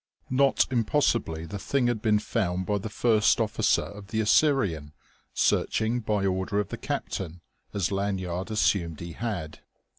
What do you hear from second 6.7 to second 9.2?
captain as Lanyard assumed he